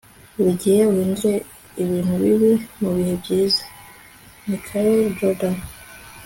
[0.33, 1.33] buri gihe uhindure
[1.81, 2.51] ibintu bibi
[2.81, 3.63] mubihe byiza.-
[4.49, 5.55] michael jordan